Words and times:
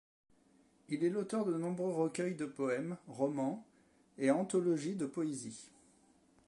Il 0.89 1.03
est 1.03 1.11
l’auteur 1.11 1.45
de 1.45 1.53
nombreux 1.55 1.93
recueils 1.93 2.33
de 2.33 2.45
poèmes, 2.47 2.97
romans 3.07 3.63
et 4.17 4.31
anthologies 4.31 4.95
de 4.95 5.05
poésie. 5.05 5.69